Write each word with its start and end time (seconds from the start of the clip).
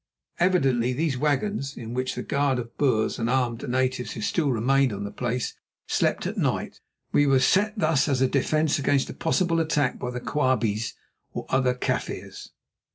Evidently 0.39 0.93
these 0.93 1.15
wagons, 1.15 1.77
in 1.77 1.93
which 1.93 2.15
the 2.15 2.23
guard 2.23 2.57
of 2.57 2.75
Boers 2.75 3.19
and 3.19 3.29
armed 3.29 3.69
natives 3.69 4.13
who 4.13 4.21
still 4.21 4.51
remained 4.51 4.91
on 4.91 5.03
the 5.03 5.11
place 5.11 5.53
slept 5.85 6.25
at 6.25 6.39
night, 6.39 6.79
were 7.13 7.37
set 7.37 7.77
thus 7.77 8.07
as 8.07 8.19
a 8.19 8.27
defence 8.27 8.79
against 8.79 9.11
a 9.11 9.13
possible 9.13 9.59
attack 9.59 9.99
by 9.99 10.09
the 10.09 10.19
Quabies 10.19 10.95
or 11.33 11.45
other 11.49 11.75
Kaffirs. 11.75 12.49